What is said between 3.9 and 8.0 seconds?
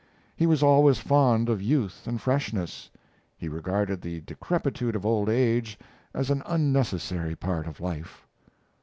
the decrepitude of old age as an unnecessary part of